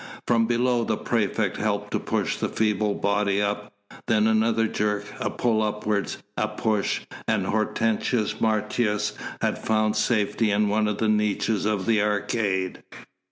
[0.25, 3.71] From below the praefect helped to push the feeble body up,
[4.07, 10.69] then another jerk, a pull upwards, a push, and Hortensius Martius had found safety in
[10.69, 12.81] one of the niches of the arcade.